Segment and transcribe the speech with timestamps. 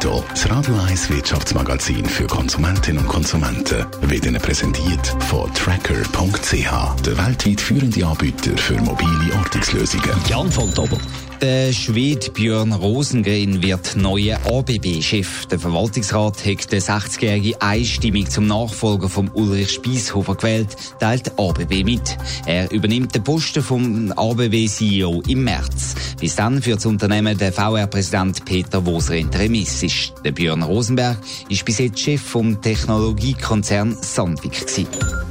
[0.00, 7.18] Netto, das Radio 1 Wirtschaftsmagazin für Konsumentinnen und Konsumenten, wird Ihnen präsentiert von Tracker.ch, der
[7.18, 10.10] weltweit führende Anbieter für mobile Ortungslösungen.
[10.26, 10.96] Jan von Doppel.
[11.42, 15.46] Der Schwede Björn Rosengren wird neuer ABB-Chef.
[15.46, 22.18] Der Verwaltungsrat hat den 60-Jährigen einstimmig zum Nachfolger von Ulrich Spiesshofer gewählt, teilt ABB mit.
[22.44, 25.94] Er übernimmt den Posten vom ABB-CEO im März.
[26.20, 30.12] Bis dann für das Unternehmen der VR-Präsident Peter Woser interimistisch.
[30.22, 31.16] Der Björn Rosenberg
[31.48, 35.29] ist bis jetzt Chef vom Technologiekonzern Sandvik gewesen.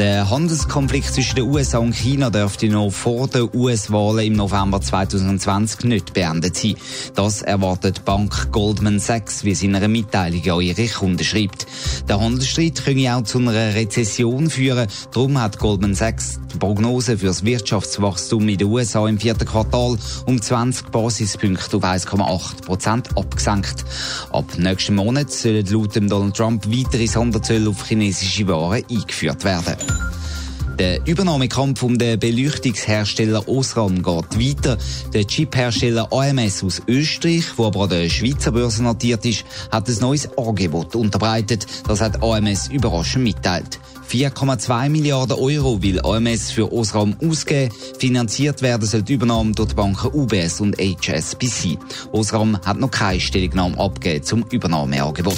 [0.00, 5.84] Der Handelskonflikt zwischen den USA und China dürfte noch vor den US-Wahlen im November 2020
[5.84, 6.76] nicht beendet sein.
[7.14, 11.66] Das erwartet Bank Goldman Sachs, wie sie in einer Mitteilung an ihre Kunden schreibt.
[12.08, 14.88] Der Handelsstreit könne auch zu einer Rezession führen.
[15.12, 19.98] Darum hat Goldman Sachs die Prognose für das Wirtschaftswachstum in den USA im vierten Quartal
[20.24, 23.84] um 20 Basispunkte auf 1,8 Prozent abgesenkt.
[24.32, 29.89] Ab nächsten Monat sollen laut Donald Trump weitere Sonderzölle auf chinesische Waren eingeführt werden.
[30.80, 34.78] Der Übernahmekampf um den Beleuchtungshersteller Osram geht weiter.
[35.12, 39.98] Der Chiphersteller AMS aus Österreich, wo aber an der Schweizer Börse notiert ist, hat ein
[40.00, 41.66] neues Angebot unterbreitet.
[41.86, 43.78] Das hat AMS überraschend mitteilt.
[44.10, 47.74] 4,2 Milliarden Euro will AMS für Osram ausgeben.
[47.98, 51.78] Finanziert werden soll die Übernahme durch die Banken UBS und HSBC.
[52.10, 55.36] Osram hat noch keine Stellungnahme abgegeben zum Übernahmeangebot.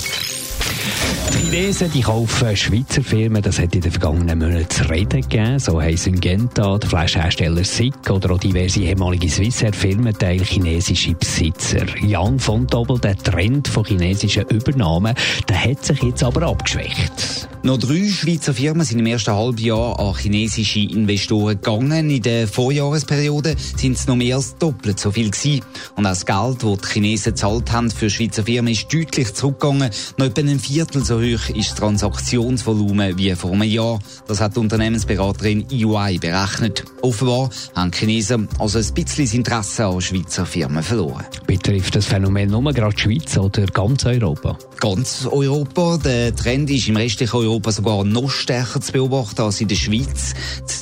[1.33, 5.59] Die Chinesen die kaufen Schweizer Firmen, das hat in den vergangenen Monaten zu reden gegeben.
[5.59, 11.87] So haben Syngenta, der Fleischhersteller SICK oder auch diverse ehemalige Swissair-Firmen Teil chinesische Besitzer.
[12.01, 15.15] Jan von Doppel, der Trend von chinesischen Übernahmen,
[15.49, 17.49] der hat sich jetzt aber abgeschwächt.
[17.65, 22.11] Noch drei Schweizer Firmen sind im ersten Halbjahr an chinesische Investoren gegangen.
[22.11, 25.63] In der Vorjahresperiode sind es noch mehr als doppelt so viel gewesen.
[25.95, 29.91] Und auch das Geld, das die Chinesen gezahlt haben für Schweizer Firmen, ist deutlich zurückgegangen.
[30.17, 34.01] Noch etwa ein Viertel so hoch ist das Transaktionsvolumen wie vor einem Jahr.
[34.27, 36.85] Das hat die Unternehmensberaterin EY berechnet.
[37.01, 41.27] Offenbar haben die Chinesen also ein bisschen das Interesse an Schweizer Firmen verloren.
[41.47, 44.59] Betrifft das Phänomen nur gerade die Schweiz oder ganz Europa?
[44.81, 45.97] Ganz Europa.
[45.99, 50.35] Der Trend ist im restlichen Europa sogar noch stärker zu beobachten als in der Schweiz.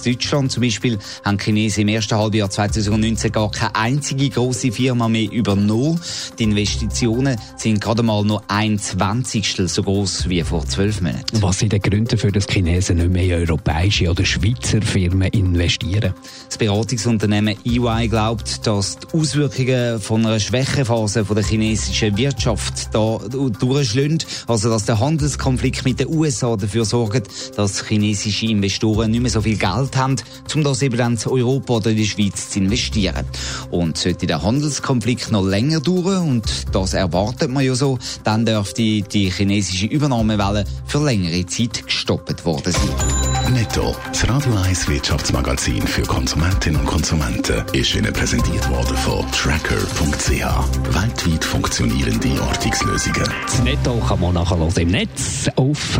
[0.04, 4.72] In Deutschland zum Beispiel haben die Chinesen im ersten Halbjahr 2019 gar keine einzige große
[4.72, 6.00] Firma mehr übernommen.
[6.38, 11.42] Die Investitionen sind gerade mal noch ein Zwanzigstel so groß wie vor zwölf Monaten.
[11.42, 15.28] Was sind die Gründe dafür, dass die Chinesen nicht mehr in europäische oder Schweizer Firmen
[15.28, 16.14] investieren?
[16.46, 23.18] Das Beratungsunternehmen EY glaubt, dass die Auswirkungen von einer Schwächephase von der chinesischen Wirtschaft da
[23.28, 24.18] durchschlagen.
[24.46, 29.40] Also, dass der Handelskonflikt mit den USA dafür sorgt, dass chinesische Investoren nicht mehr so
[29.40, 30.16] viel Geld haben,
[30.54, 33.26] um das eben dann zu Europa oder in die Schweiz zu investieren.
[33.70, 39.02] Und sollte der Handelskonflikt noch länger dauern, und das erwartet man ja so, dann dürfte
[39.02, 43.52] die chinesische Übernahmewelle für längere Zeit gestoppt worden sein.
[43.52, 50.94] Netto, das Radio 1 Wirtschaftsmagazin für Konsumentinnen und Konsumenten, ist Ihnen präsentiert worden von Tracker.ch.
[50.94, 53.28] Weltweit funktionierende Ortungslösungen.
[53.46, 55.98] Das Netto kann man nachher im Netz auf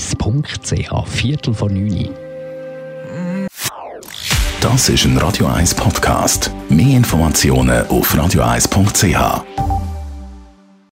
[0.00, 1.06] radio1.ch.
[1.06, 2.10] Viertel von neun.
[4.60, 6.50] Das ist ein Radio 1 Podcast.
[6.68, 9.69] Mehr Informationen auf radio1.ch.